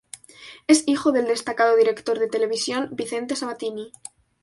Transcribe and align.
Es 0.65 0.85
hijo 0.87 1.11
del 1.11 1.27
destacado 1.27 1.75
director 1.75 2.17
de 2.17 2.27
televisión, 2.27 2.89
Vicente 2.91 3.35
Sabatini. 3.35 3.91